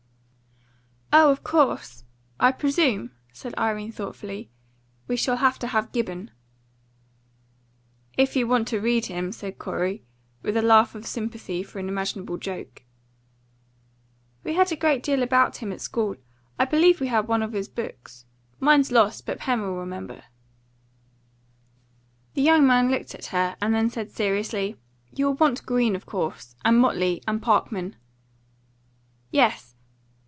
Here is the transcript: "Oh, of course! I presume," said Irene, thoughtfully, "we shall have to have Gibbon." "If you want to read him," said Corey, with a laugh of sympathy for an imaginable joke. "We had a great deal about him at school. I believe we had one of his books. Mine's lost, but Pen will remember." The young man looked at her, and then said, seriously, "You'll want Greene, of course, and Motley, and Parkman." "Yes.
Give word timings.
"Oh, 1.13 1.29
of 1.29 1.43
course! 1.43 2.05
I 2.39 2.53
presume," 2.53 3.11
said 3.33 3.53
Irene, 3.57 3.91
thoughtfully, 3.91 4.49
"we 5.09 5.17
shall 5.17 5.35
have 5.37 5.59
to 5.59 5.67
have 5.67 5.91
Gibbon." 5.91 6.31
"If 8.17 8.37
you 8.37 8.47
want 8.47 8.65
to 8.69 8.79
read 8.79 9.07
him," 9.07 9.33
said 9.33 9.59
Corey, 9.59 10.05
with 10.41 10.55
a 10.55 10.61
laugh 10.61 10.95
of 10.95 11.05
sympathy 11.05 11.63
for 11.63 11.79
an 11.79 11.89
imaginable 11.89 12.37
joke. 12.37 12.83
"We 14.45 14.53
had 14.53 14.71
a 14.71 14.77
great 14.77 15.03
deal 15.03 15.21
about 15.21 15.57
him 15.57 15.73
at 15.73 15.81
school. 15.81 16.15
I 16.57 16.63
believe 16.63 17.01
we 17.01 17.07
had 17.07 17.27
one 17.27 17.43
of 17.43 17.51
his 17.51 17.67
books. 17.67 18.25
Mine's 18.61 18.89
lost, 18.89 19.25
but 19.25 19.39
Pen 19.39 19.59
will 19.63 19.75
remember." 19.75 20.23
The 22.35 22.41
young 22.41 22.65
man 22.65 22.89
looked 22.89 23.13
at 23.15 23.27
her, 23.27 23.57
and 23.61 23.73
then 23.75 23.89
said, 23.89 24.11
seriously, 24.11 24.77
"You'll 25.13 25.33
want 25.33 25.65
Greene, 25.65 25.97
of 25.97 26.05
course, 26.05 26.55
and 26.63 26.77
Motley, 26.79 27.21
and 27.27 27.41
Parkman." 27.41 27.97
"Yes. 29.29 29.75